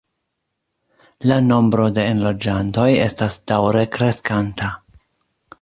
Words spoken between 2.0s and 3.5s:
enloĝantoj estas